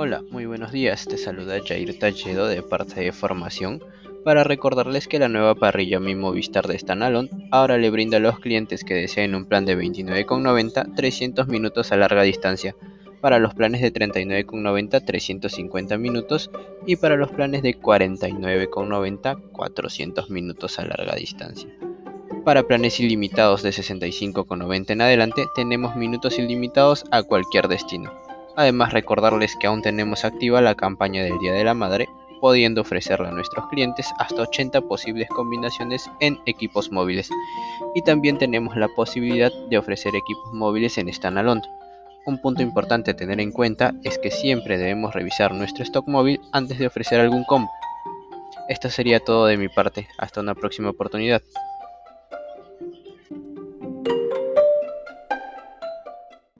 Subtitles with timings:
[0.00, 1.06] Hola, muy buenos días.
[1.08, 3.82] Te saluda Jair Talledo de parte de Formación
[4.24, 8.38] para recordarles que la nueva parrilla Mi Movistar de Stanalon ahora le brinda a los
[8.38, 12.76] clientes que deseen un plan de 29,90 300 minutos a larga distancia,
[13.20, 16.52] para los planes de 39,90 350 minutos
[16.86, 21.70] y para los planes de 49,90 400 minutos a larga distancia.
[22.44, 28.27] Para planes ilimitados de 65,90 en adelante tenemos minutos ilimitados a cualquier destino.
[28.58, 32.08] Además recordarles que aún tenemos activa la campaña del Día de la Madre,
[32.40, 37.30] pudiendo ofrecerle a nuestros clientes hasta 80 posibles combinaciones en equipos móviles.
[37.94, 41.62] Y también tenemos la posibilidad de ofrecer equipos móviles en standalone.
[42.26, 46.40] Un punto importante a tener en cuenta es que siempre debemos revisar nuestro stock móvil
[46.50, 47.70] antes de ofrecer algún combo.
[48.68, 51.42] Esto sería todo de mi parte, hasta una próxima oportunidad.